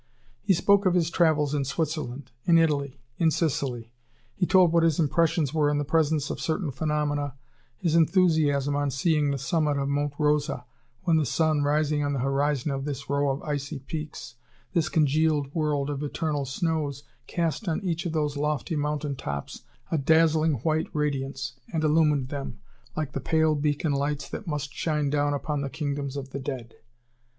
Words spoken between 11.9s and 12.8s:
on the horizon